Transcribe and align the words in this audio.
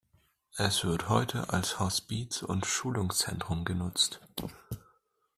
Es 0.57 0.83
wird 0.83 1.09
heute 1.09 1.49
als 1.53 1.79
Hospiz 1.79 2.41
und 2.41 2.65
Schulungszentrum 2.65 3.65
genutzt. 3.65 4.19